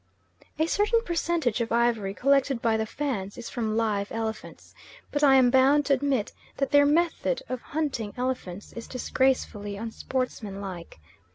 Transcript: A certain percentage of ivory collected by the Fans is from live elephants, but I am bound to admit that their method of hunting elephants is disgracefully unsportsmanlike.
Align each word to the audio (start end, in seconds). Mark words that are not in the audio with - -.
A 0.57 0.65
certain 0.65 1.03
percentage 1.03 1.61
of 1.61 1.71
ivory 1.71 2.15
collected 2.15 2.59
by 2.59 2.75
the 2.75 2.87
Fans 2.87 3.37
is 3.37 3.51
from 3.51 3.77
live 3.77 4.11
elephants, 4.11 4.73
but 5.11 5.23
I 5.23 5.35
am 5.35 5.51
bound 5.51 5.85
to 5.85 5.93
admit 5.93 6.33
that 6.57 6.71
their 6.71 6.87
method 6.87 7.43
of 7.47 7.61
hunting 7.61 8.11
elephants 8.17 8.73
is 8.73 8.87
disgracefully 8.87 9.77
unsportsmanlike. 9.77 10.99